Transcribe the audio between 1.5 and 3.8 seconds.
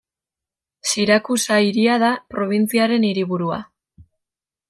hiria da probintziaren hiriburua.